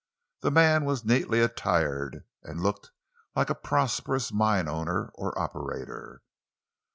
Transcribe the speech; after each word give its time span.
The 0.39 0.49
man 0.49 0.83
was 0.85 1.05
neatly 1.05 1.41
attired, 1.41 2.23
and 2.41 2.63
looked 2.63 2.89
like 3.35 3.51
a 3.51 3.53
prosperous 3.53 4.31
mine 4.31 4.67
owner 4.67 5.11
or 5.13 5.37
operator. 5.37 6.23